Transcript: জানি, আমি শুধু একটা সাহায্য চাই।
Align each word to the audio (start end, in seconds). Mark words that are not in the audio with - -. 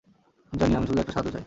জানি, 0.53 0.75
আমি 0.75 0.87
শুধু 0.87 0.99
একটা 0.99 1.11
সাহায্য 1.11 1.31
চাই। 1.31 1.39